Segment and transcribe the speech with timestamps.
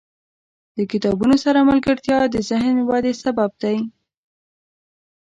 [0.77, 3.77] •د کتابونو سره ملګرتیا، د ذهن ودې سبب دی.